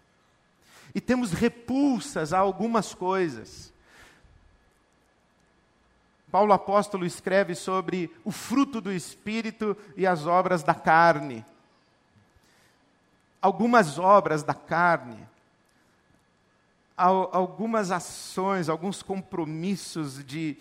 [0.94, 3.72] E temos repulsas a algumas coisas.
[6.36, 11.46] Paulo apóstolo escreve sobre o fruto do espírito e as obras da carne.
[13.42, 15.26] Algumas obras da carne,
[16.98, 20.58] algumas ações, alguns compromissos de,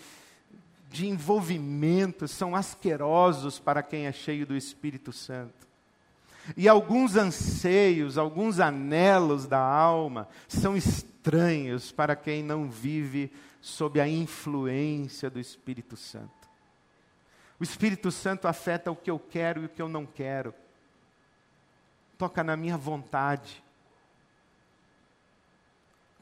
[0.92, 5.66] de envolvimento são asquerosos para quem é cheio do Espírito Santo.
[6.56, 13.32] E alguns anseios, alguns anelos da alma são estranhos para quem não vive
[13.64, 16.50] sob a influência do Espírito Santo.
[17.59, 20.55] O Espírito Santo afeta o que eu quero e o que eu não quero.
[22.18, 23.64] Toca na minha vontade.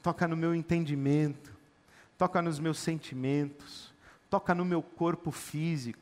[0.01, 1.53] Toca no meu entendimento.
[2.17, 3.93] Toca nos meus sentimentos.
[4.31, 5.99] Toca no meu corpo físico.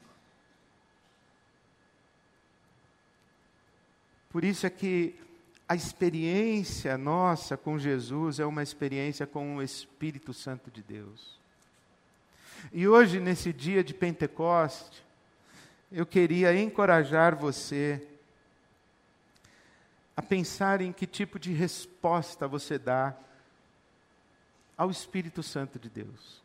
[4.28, 5.18] Por isso é que
[5.70, 11.38] a experiência nossa com Jesus é uma experiência com o Espírito Santo de Deus.
[12.72, 15.00] E hoje, nesse dia de Pentecoste,
[15.92, 18.04] eu queria encorajar você
[20.16, 23.14] a pensar em que tipo de resposta você dá
[24.76, 26.42] ao Espírito Santo de Deus.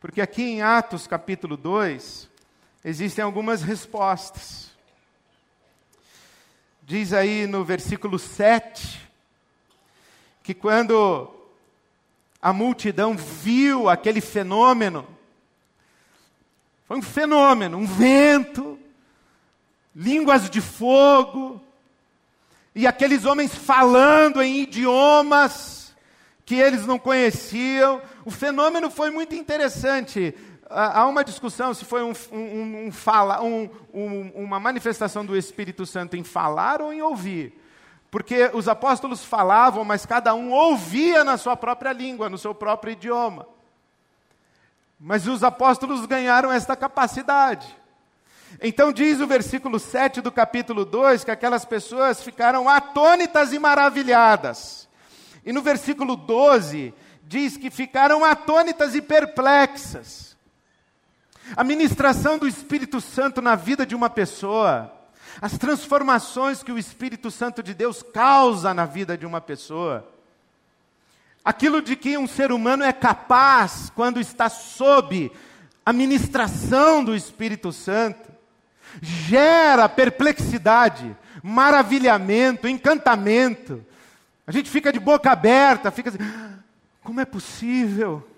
[0.00, 2.30] Porque aqui em Atos capítulo 2,
[2.82, 4.74] existem algumas respostas.
[6.88, 9.00] Diz aí no versículo 7
[10.40, 11.28] que quando
[12.40, 15.04] a multidão viu aquele fenômeno.
[16.86, 18.78] Foi um fenômeno, um vento,
[19.96, 21.60] línguas de fogo,
[22.72, 25.92] e aqueles homens falando em idiomas
[26.44, 28.00] que eles não conheciam.
[28.24, 30.32] O fenômeno foi muito interessante.
[30.68, 36.24] Há uma discussão se foi um, um, um fala, uma manifestação do Espírito Santo em
[36.24, 37.60] falar ou em ouvir.
[38.10, 42.92] Porque os apóstolos falavam, mas cada um ouvia na sua própria língua, no seu próprio
[42.92, 43.46] idioma.
[44.98, 47.76] Mas os apóstolos ganharam esta capacidade.
[48.60, 54.88] Então diz o versículo 7 do capítulo 2 que aquelas pessoas ficaram atônitas e maravilhadas.
[55.44, 60.35] E no versículo 12 diz que ficaram atônitas e perplexas.
[61.54, 64.92] A ministração do Espírito Santo na vida de uma pessoa,
[65.40, 70.08] as transformações que o Espírito Santo de Deus causa na vida de uma pessoa,
[71.44, 75.30] aquilo de que um ser humano é capaz quando está sob
[75.84, 78.32] a ministração do Espírito Santo,
[79.00, 83.84] gera perplexidade, maravilhamento, encantamento.
[84.46, 86.18] A gente fica de boca aberta, fica assim,
[87.02, 88.28] como é possível?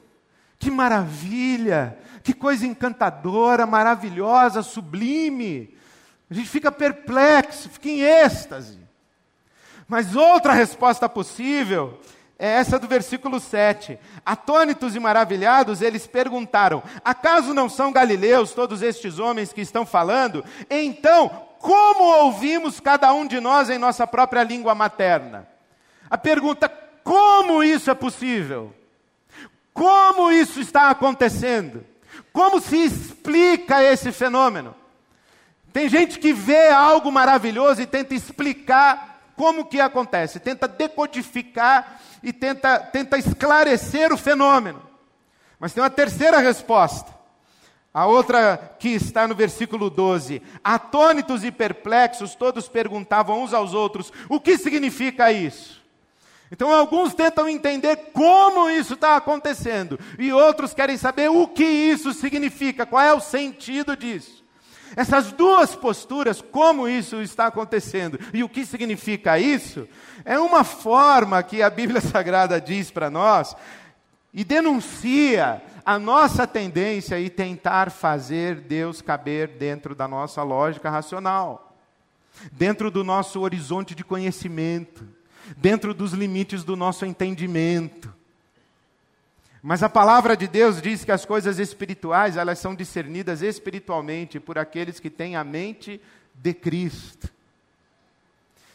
[0.58, 1.96] Que maravilha,
[2.28, 5.74] que coisa encantadora, maravilhosa, sublime.
[6.30, 8.78] A gente fica perplexo, fica em êxtase.
[9.88, 11.98] Mas outra resposta possível
[12.38, 13.98] é essa do versículo 7.
[14.26, 20.44] Atônitos e maravilhados, eles perguntaram: Acaso não são galileus todos estes homens que estão falando?
[20.68, 25.48] Então, como ouvimos cada um de nós em nossa própria língua materna?
[26.10, 26.68] A pergunta:
[27.02, 28.74] como isso é possível?
[29.72, 31.86] Como isso está acontecendo?
[32.32, 34.74] Como se explica esse fenômeno?
[35.72, 42.32] Tem gente que vê algo maravilhoso e tenta explicar como que acontece, tenta decodificar e
[42.32, 44.82] tenta, tenta esclarecer o fenômeno.
[45.60, 47.16] Mas tem uma terceira resposta.
[47.92, 54.12] A outra que está no versículo 12: Atônitos e perplexos, todos perguntavam uns aos outros:
[54.28, 55.77] o que significa isso?
[56.50, 62.12] Então, alguns tentam entender como isso está acontecendo, e outros querem saber o que isso
[62.12, 64.38] significa, qual é o sentido disso.
[64.96, 69.86] Essas duas posturas, como isso está acontecendo e o que significa isso,
[70.24, 73.54] é uma forma que a Bíblia Sagrada diz para nós
[74.32, 81.76] e denuncia a nossa tendência em tentar fazer Deus caber dentro da nossa lógica racional,
[82.52, 85.06] dentro do nosso horizonte de conhecimento,
[85.56, 88.12] dentro dos limites do nosso entendimento.
[89.62, 94.58] Mas a palavra de Deus diz que as coisas espirituais, elas são discernidas espiritualmente por
[94.58, 96.00] aqueles que têm a mente
[96.34, 97.28] de Cristo.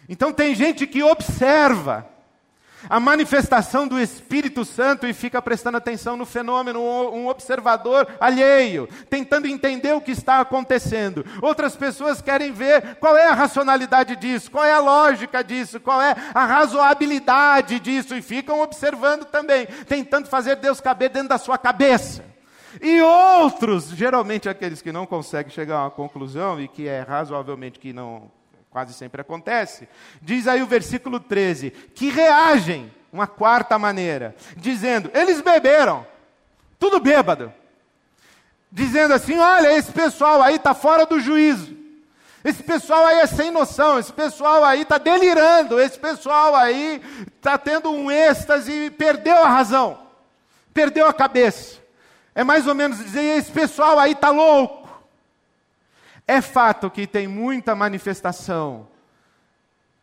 [0.07, 2.12] Então tem gente que observa
[2.89, 9.47] a manifestação do Espírito Santo e fica prestando atenção no fenômeno, um observador alheio, tentando
[9.47, 11.25] entender o que está acontecendo.
[11.41, 16.01] Outras pessoas querem ver qual é a racionalidade disso, qual é a lógica disso, qual
[16.01, 21.57] é a razoabilidade disso, e ficam observando também, tentando fazer Deus caber dentro da sua
[21.57, 22.23] cabeça.
[22.81, 27.79] E outros, geralmente aqueles que não conseguem chegar a uma conclusão e que é razoavelmente
[27.79, 28.31] que não
[28.74, 29.88] quase sempre acontece.
[30.19, 36.05] Diz aí o versículo 13: que reagem, uma quarta maneira, dizendo: eles beberam,
[36.80, 37.53] tudo bêbado.
[38.71, 41.78] Dizendo assim: olha, esse pessoal aí está fora do juízo.
[42.43, 47.01] Esse pessoal aí é sem noção, esse pessoal aí está delirando, esse pessoal aí
[47.38, 49.97] está tendo um êxtase e perdeu a razão,
[50.74, 51.78] perdeu a cabeça.
[52.36, 54.82] É mais ou menos dizer: esse pessoal aí está louco.
[56.28, 58.88] É fato que tem muita manifestação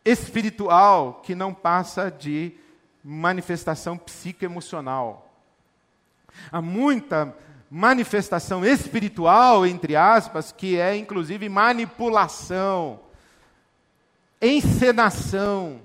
[0.05, 2.53] espiritual que não passa de
[3.03, 5.27] manifestação psicoemocional.
[6.51, 7.35] Há muita
[7.69, 12.99] manifestação espiritual, entre aspas, que é inclusive manipulação,
[14.41, 15.81] encenação.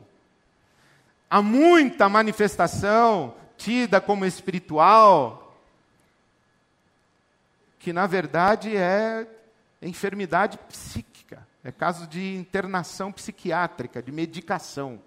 [1.31, 5.57] Há muita manifestação tida como espiritual,
[7.79, 9.27] que na verdade é
[9.81, 15.01] é enfermidade psíquica, é caso de internação psiquiátrica, de medicação.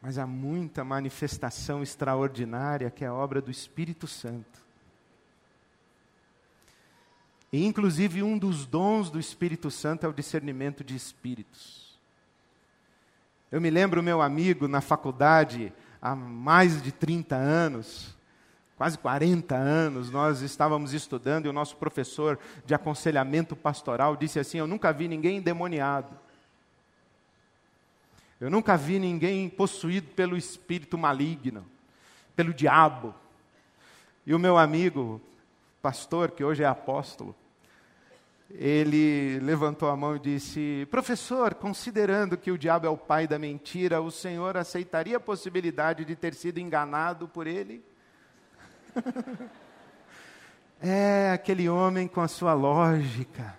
[0.00, 4.66] Mas há muita manifestação extraordinária que é obra do Espírito Santo.
[7.52, 11.98] E, inclusive, um dos dons do Espírito Santo é o discernimento de espíritos.
[13.50, 18.14] Eu me lembro, meu amigo, na faculdade, há mais de 30 anos,
[18.78, 24.58] quase 40 anos, nós estávamos estudando e o nosso professor de aconselhamento pastoral disse assim:
[24.58, 26.16] Eu nunca vi ninguém endemoniado.
[28.40, 31.66] Eu nunca vi ninguém possuído pelo espírito maligno,
[32.36, 33.12] pelo diabo.
[34.24, 35.20] E o meu amigo,
[35.82, 37.34] pastor, que hoje é apóstolo,
[38.48, 43.40] ele levantou a mão e disse: Professor, considerando que o diabo é o pai da
[43.40, 47.82] mentira, o senhor aceitaria a possibilidade de ter sido enganado por ele?
[50.80, 53.56] é aquele homem com a sua lógica,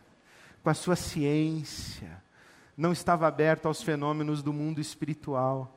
[0.64, 2.22] com a sua ciência,
[2.76, 5.76] não estava aberto aos fenômenos do mundo espiritual.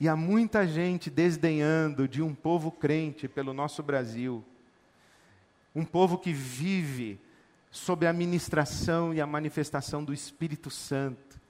[0.00, 4.44] E há muita gente desdenhando de um povo crente pelo nosso Brasil,
[5.74, 7.20] um povo que vive
[7.70, 11.40] sob a ministração e a manifestação do Espírito Santo.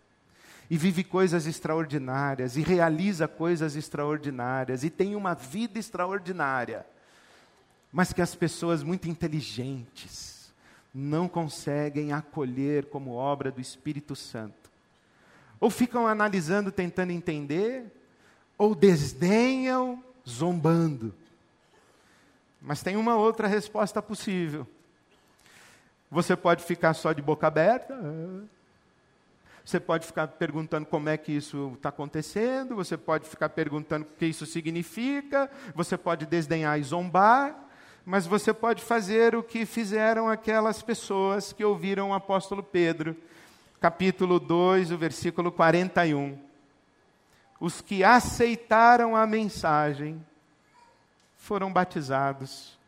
[0.71, 6.85] E vive coisas extraordinárias, e realiza coisas extraordinárias, e tem uma vida extraordinária.
[7.91, 10.53] Mas que as pessoas muito inteligentes
[10.95, 14.71] não conseguem acolher como obra do Espírito Santo.
[15.59, 17.87] Ou ficam analisando, tentando entender,
[18.59, 21.14] ou desdenham, zombando.
[22.61, 24.66] Mas tem uma outra resposta possível
[26.11, 27.95] você pode ficar só de boca aberta.
[29.69, 32.75] Você pode ficar perguntando como é que isso está acontecendo.
[32.75, 35.51] Você pode ficar perguntando o que isso significa.
[35.75, 37.55] Você pode desdenhar e zombar.
[38.03, 43.14] Mas você pode fazer o que fizeram aquelas pessoas que ouviram o apóstolo Pedro,
[43.79, 46.39] capítulo 2, o versículo 41.
[47.61, 50.25] Os que aceitaram a mensagem
[51.37, 52.79] foram batizados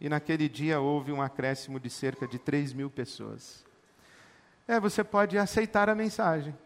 [0.00, 3.64] e naquele dia houve um acréscimo de cerca de 3 mil pessoas.
[4.66, 6.56] É, você pode aceitar a mensagem.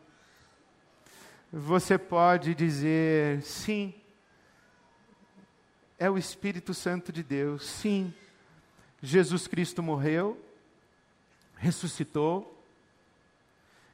[1.52, 3.94] Você pode dizer sim.
[5.98, 8.14] É o Espírito Santo de Deus, sim.
[9.02, 10.40] Jesus Cristo morreu,
[11.56, 12.62] ressuscitou,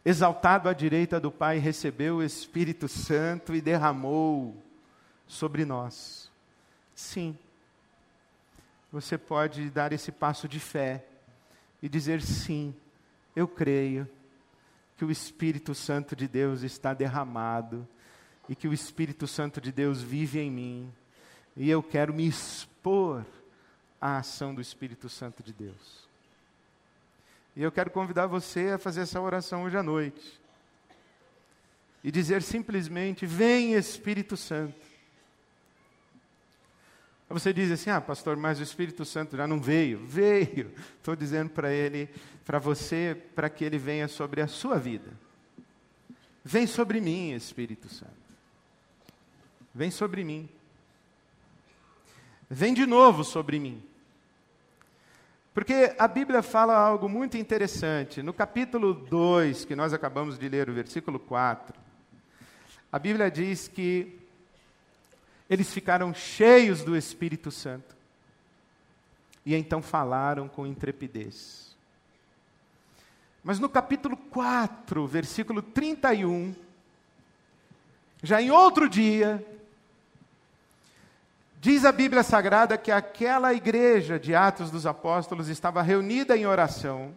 [0.05, 4.55] exaltado à direita do Pai, recebeu o Espírito Santo e derramou
[5.27, 6.31] sobre nós.
[6.95, 7.39] Sim
[8.95, 11.05] você pode dar esse passo de fé
[11.83, 12.73] e dizer sim,
[13.35, 14.09] eu creio
[14.97, 17.87] que o Espírito Santo de Deus está derramado
[18.49, 20.93] e que o Espírito Santo de Deus vive em mim
[21.57, 23.25] e eu quero me expor
[24.01, 26.05] à ação do Espírito Santo de Deus.
[27.57, 30.41] E eu quero convidar você a fazer essa oração hoje à noite
[32.03, 34.84] e dizer simplesmente: Vem Espírito Santo.
[37.29, 39.99] Você diz assim: ah, pastor, mas o Espírito Santo já não veio.
[40.07, 40.73] Veio.
[40.97, 42.09] Estou dizendo para ele,
[42.45, 45.11] para você, para que ele venha sobre a sua vida.
[46.45, 48.13] Vem sobre mim, Espírito Santo.
[49.75, 50.49] Vem sobre mim.
[52.49, 53.83] Vem de novo sobre mim.
[55.55, 58.23] Porque a Bíblia fala algo muito interessante.
[58.23, 61.75] No capítulo 2, que nós acabamos de ler, o versículo 4,
[62.93, 64.24] a Bíblia diz que
[65.49, 67.95] eles ficaram cheios do Espírito Santo.
[69.45, 71.77] E então falaram com intrepidez.
[73.43, 76.55] Mas no capítulo 4, versículo 31,
[78.23, 79.45] já em outro dia,
[81.61, 87.15] diz a Bíblia Sagrada que aquela igreja de Atos dos Apóstolos estava reunida em oração.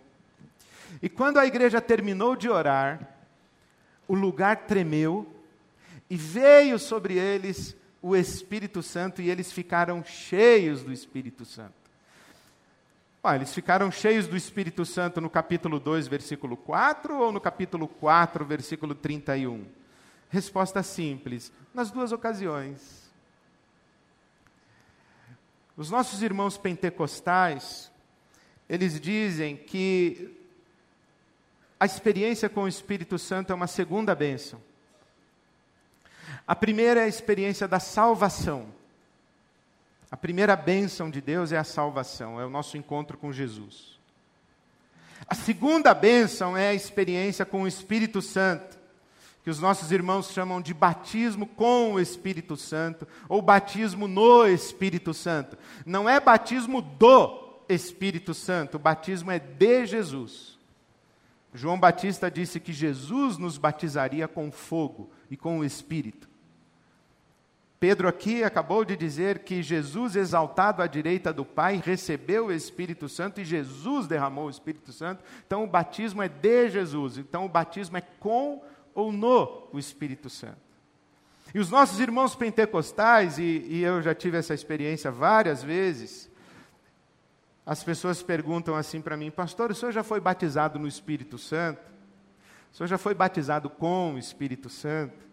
[1.02, 3.00] E quando a igreja terminou de orar,
[4.06, 5.26] o lugar tremeu
[6.10, 7.74] e veio sobre eles
[8.08, 11.74] o Espírito Santo e eles ficaram cheios do Espírito Santo.
[13.22, 17.86] Ah, eles ficaram cheios do Espírito Santo no capítulo 2, versículo 4 ou no capítulo
[17.86, 19.66] 4, versículo 31?
[20.30, 23.12] Resposta simples: nas duas ocasiões.
[25.76, 27.92] Os nossos irmãos pentecostais,
[28.70, 30.34] eles dizem que
[31.78, 34.62] a experiência com o Espírito Santo é uma segunda bênção.
[36.46, 38.68] A primeira é a experiência da salvação.
[40.10, 44.00] A primeira bênção de Deus é a salvação, é o nosso encontro com Jesus.
[45.28, 48.78] A segunda bênção é a experiência com o Espírito Santo,
[49.44, 55.14] que os nossos irmãos chamam de batismo com o Espírito Santo, ou batismo no Espírito
[55.14, 55.58] Santo.
[55.86, 60.57] Não é batismo do Espírito Santo, o batismo é de Jesus.
[61.58, 66.30] João Batista disse que Jesus nos batizaria com fogo e com o Espírito.
[67.80, 73.10] Pedro aqui acabou de dizer que Jesus, exaltado à direita do Pai, recebeu o Espírito
[73.10, 75.24] Santo e Jesus derramou o Espírito Santo.
[75.46, 77.18] Então o batismo é de Jesus.
[77.18, 80.58] Então o batismo é com ou no o Espírito Santo.
[81.56, 86.30] E os nossos irmãos pentecostais, e, e eu já tive essa experiência várias vezes,
[87.68, 91.82] as pessoas perguntam assim para mim, pastor, o senhor já foi batizado no Espírito Santo?
[92.72, 95.28] O senhor já foi batizado com o Espírito Santo?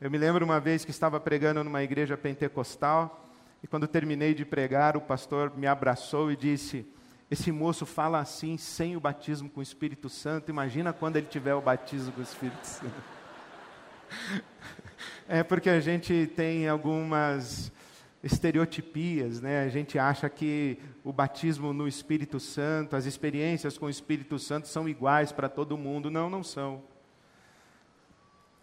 [0.00, 3.28] Eu me lembro uma vez que estava pregando numa igreja pentecostal,
[3.62, 6.86] e quando terminei de pregar, o pastor me abraçou e disse:
[7.30, 11.52] Esse moço fala assim, sem o batismo com o Espírito Santo, imagina quando ele tiver
[11.52, 12.94] o batismo com o Espírito Santo.
[15.30, 17.70] É porque a gente tem algumas
[18.22, 19.62] estereotipias, né?
[19.62, 24.68] A gente acha que o batismo no Espírito Santo, as experiências com o Espírito Santo
[24.68, 26.10] são iguais para todo mundo.
[26.10, 26.82] Não, não são.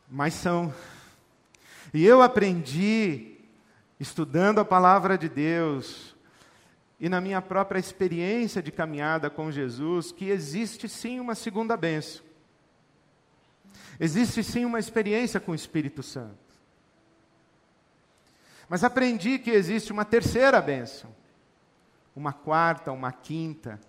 [0.10, 0.74] Mas são.
[1.94, 3.38] E eu aprendi,
[4.00, 6.16] estudando a palavra de Deus,
[7.00, 12.24] e na minha própria experiência de caminhada com Jesus, que existe sim uma segunda benção.
[14.00, 16.45] Existe sim uma experiência com o Espírito Santo.
[18.68, 21.14] Mas aprendi que existe uma terceira bênção,
[22.16, 23.80] uma quarta, uma quinta,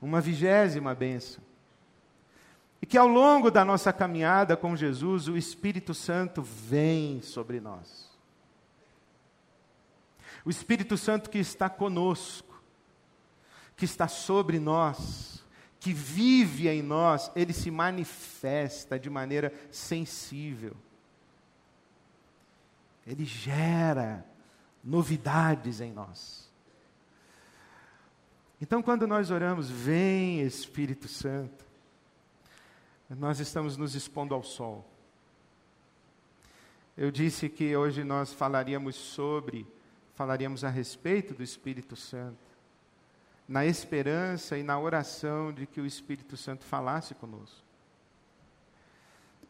[0.00, 1.42] uma vigésima bênção.
[2.80, 8.10] E que ao longo da nossa caminhada com Jesus, o Espírito Santo vem sobre nós.
[10.44, 12.60] O Espírito Santo que está conosco,
[13.76, 15.44] que está sobre nós,
[15.78, 20.76] que vive em nós, ele se manifesta de maneira sensível.
[23.06, 24.24] Ele gera
[24.82, 26.50] novidades em nós.
[28.60, 31.64] Então, quando nós oramos, vem Espírito Santo,
[33.10, 34.88] nós estamos nos expondo ao sol.
[36.96, 39.66] Eu disse que hoje nós falaríamos sobre,
[40.14, 42.38] falaríamos a respeito do Espírito Santo,
[43.48, 47.64] na esperança e na oração de que o Espírito Santo falasse conosco,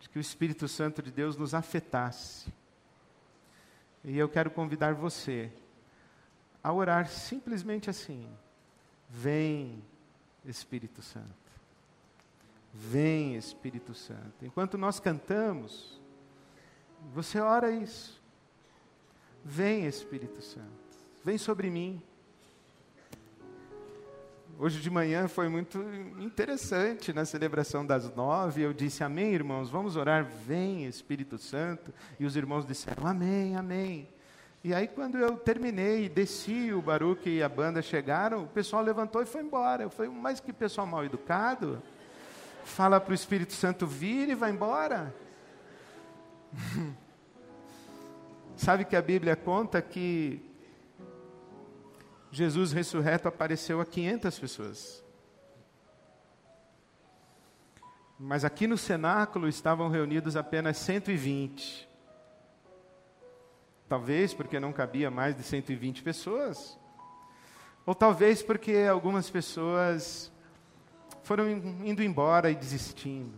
[0.01, 2.51] de que o Espírito Santo de Deus nos afetasse.
[4.05, 5.51] E eu quero convidar você
[6.63, 8.29] a orar simplesmente assim:
[9.09, 9.83] Vem,
[10.45, 11.27] Espírito Santo.
[12.73, 14.45] Vem, Espírito Santo.
[14.45, 16.01] Enquanto nós cantamos,
[17.13, 18.21] você ora isso.
[19.45, 20.69] Vem, Espírito Santo.
[21.25, 22.03] Vem sobre mim.
[24.63, 25.85] Hoje de manhã foi muito
[26.21, 28.63] interessante na celebração das nove.
[28.63, 31.93] Eu disse amém, irmãos, vamos orar, vem Espírito Santo.
[32.17, 34.09] E os irmãos disseram amém, amém.
[34.63, 39.21] E aí, quando eu terminei, desci, o Baruque e a banda chegaram, o pessoal levantou
[39.21, 39.83] e foi embora.
[39.83, 41.83] Eu falei, mas que pessoal mal educado
[42.65, 45.13] fala para o Espírito Santo vir e vai embora.
[48.55, 50.52] Sabe que a Bíblia conta que
[52.33, 55.05] Jesus ressurreto apareceu a 500 pessoas.
[58.19, 61.87] Mas aqui no cenáculo estavam reunidos apenas 120.
[63.87, 66.79] Talvez porque não cabia mais de 120 pessoas.
[67.85, 70.33] Ou talvez porque algumas pessoas
[71.23, 73.35] foram indo embora e desistindo.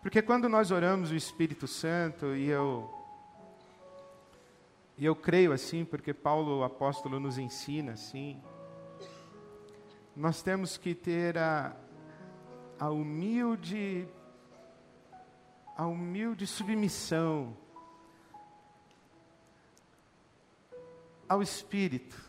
[0.00, 2.88] Porque quando nós oramos o Espírito Santo, e eu,
[4.98, 8.42] e eu creio assim, porque Paulo, o apóstolo, nos ensina assim,
[10.16, 11.76] nós temos que ter a,
[12.80, 14.08] a humilde,
[15.76, 17.56] a humilde submissão
[21.28, 22.20] ao Espírito.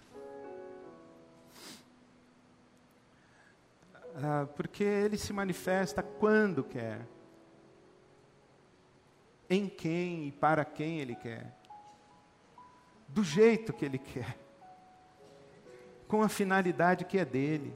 [4.22, 7.08] Ah, porque ele se manifesta quando quer,
[9.50, 11.59] em quem e para quem ele quer,
[13.10, 14.38] do jeito que ele quer,
[16.08, 17.76] com a finalidade que é dele.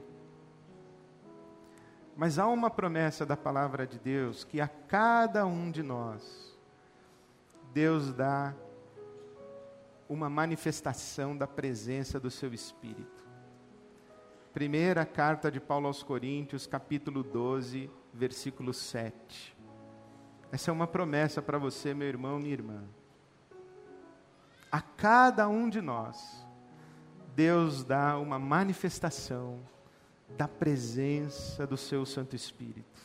[2.16, 6.56] Mas há uma promessa da palavra de Deus que a cada um de nós,
[7.72, 8.54] Deus dá
[10.08, 13.24] uma manifestação da presença do seu Espírito.
[14.52, 19.56] Primeira carta de Paulo aos Coríntios, capítulo 12, versículo 7.
[20.52, 22.84] Essa é uma promessa para você, meu irmão, minha irmã.
[24.74, 26.44] A cada um de nós,
[27.36, 29.60] Deus dá uma manifestação
[30.36, 33.00] da presença do seu Santo Espírito.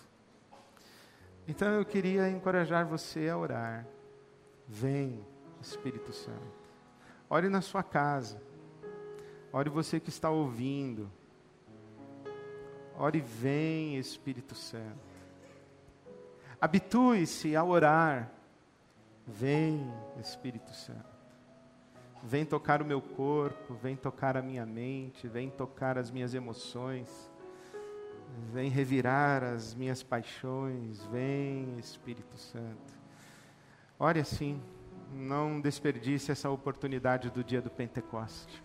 [1.48, 3.86] Então eu queria encorajar você a orar.
[4.68, 5.24] Vem,
[5.62, 6.58] Espírito Santo.
[7.30, 8.42] Ore na sua casa.
[9.54, 11.08] Ore você que está ouvindo.
[12.98, 14.98] Ore, vem Espírito Santo.
[16.60, 18.32] Habitue-se a orar.
[19.28, 19.88] Vem
[20.20, 21.19] Espírito Santo.
[22.24, 27.32] Vem tocar o meu corpo, vem tocar a minha mente, vem tocar as minhas emoções,
[28.52, 33.00] vem revirar as minhas paixões, vem Espírito Santo.
[33.98, 34.62] Ore assim,
[35.12, 38.64] não desperdice essa oportunidade do dia do Pentecoste.